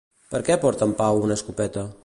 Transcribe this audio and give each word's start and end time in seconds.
Per 0.35 0.39
què 0.47 0.57
porta 0.63 0.87
en 0.91 0.95
Pau 1.03 1.23
una 1.27 1.39
escopeta? 1.41 1.89